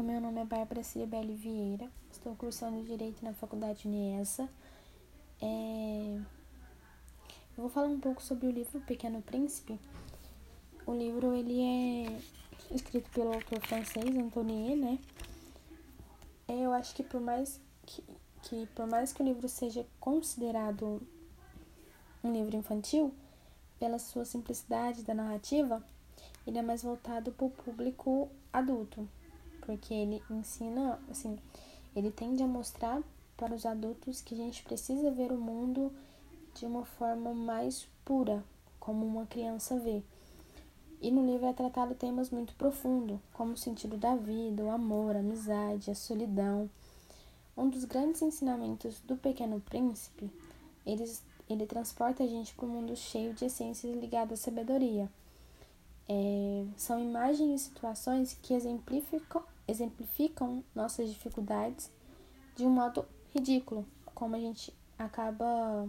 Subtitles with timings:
[0.00, 4.48] O meu nome é Bárbara Ciribelli Vieira, estou cursando Direito na Faculdade Uniesa.
[5.42, 6.18] É...
[7.54, 9.78] Eu vou falar um pouco sobre o livro Pequeno Príncipe.
[10.86, 12.18] O livro ele é
[12.74, 14.98] escrito pelo autor francês Antonie, né?
[16.48, 18.02] É, eu acho que por mais que,
[18.44, 21.02] que por mais que o livro seja considerado
[22.24, 23.12] um livro infantil,
[23.78, 25.84] pela sua simplicidade da narrativa,
[26.46, 29.06] ele é mais voltado para o público adulto,
[29.70, 31.38] porque ele ensina, assim,
[31.94, 33.00] ele tende a mostrar
[33.36, 35.92] para os adultos que a gente precisa ver o mundo
[36.56, 38.42] de uma forma mais pura,
[38.80, 40.02] como uma criança vê.
[41.00, 45.14] E no livro é tratado temas muito profundos, como o sentido da vida, o amor,
[45.14, 46.68] a amizade, a solidão.
[47.56, 50.28] Um dos grandes ensinamentos do Pequeno Príncipe,
[50.84, 55.08] eles, ele transporta a gente para um mundo cheio de essências ligadas à sabedoria.
[56.08, 61.90] É, são imagens e situações que exemplificam, exemplificam nossas dificuldades
[62.56, 65.88] de um modo ridículo, como a gente acaba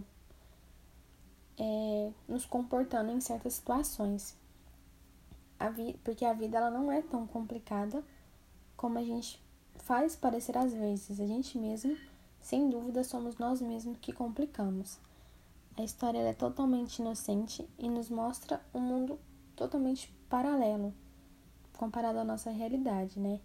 [1.58, 4.36] é, nos comportando em certas situações
[5.62, 5.72] a
[6.02, 8.02] porque a vida ela não é tão complicada
[8.76, 9.40] como a gente
[9.76, 11.20] faz parecer às vezes.
[11.20, 11.96] A gente mesmo,
[12.40, 14.98] sem dúvida, somos nós mesmos que complicamos.
[15.76, 19.18] A história é totalmente inocente e nos mostra um mundo
[19.54, 20.92] totalmente paralelo
[21.76, 23.40] comparado à nossa realidade, né?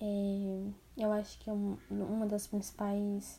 [0.00, 3.38] É, eu acho que é uma das principais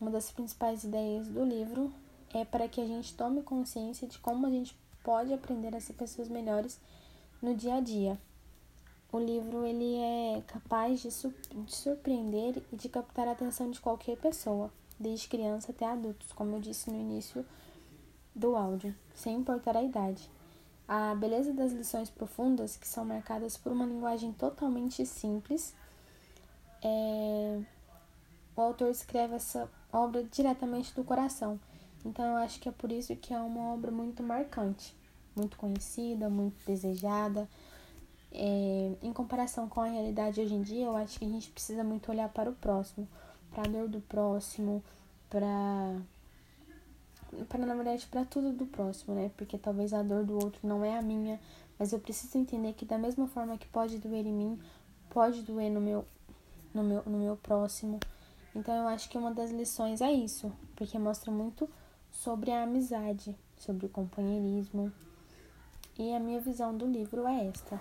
[0.00, 1.92] uma das principais ideias do livro
[2.34, 5.94] é para que a gente tome consciência de como a gente pode aprender a ser
[5.94, 6.78] pessoas melhores
[7.40, 8.20] no dia a dia.
[9.10, 14.18] O livro ele é capaz de, de surpreender e de captar a atenção de qualquer
[14.18, 17.46] pessoa, desde criança até adultos, como eu disse no início
[18.34, 20.28] do áudio, sem importar a idade.
[20.88, 25.74] A beleza das lições profundas, que são marcadas por uma linguagem totalmente simples,
[26.82, 27.60] é...
[28.56, 31.58] o autor escreve essa obra diretamente do coração
[32.06, 34.94] então eu acho que é por isso que é uma obra muito marcante,
[35.34, 37.48] muito conhecida, muito desejada.
[38.32, 41.82] É, em comparação com a realidade hoje em dia, eu acho que a gente precisa
[41.82, 43.08] muito olhar para o próximo,
[43.50, 44.84] para a dor do próximo,
[45.28, 45.96] para
[47.48, 49.30] para na verdade para tudo do próximo, né?
[49.36, 51.40] Porque talvez a dor do outro não é a minha,
[51.78, 54.58] mas eu preciso entender que da mesma forma que pode doer em mim,
[55.10, 56.04] pode doer no meu
[56.74, 57.98] no meu no meu próximo.
[58.54, 61.68] Então eu acho que uma das lições é isso, porque mostra muito
[62.10, 64.92] sobre a amizade, sobre o companheirismo.
[65.98, 67.80] E a minha visão do livro é esta.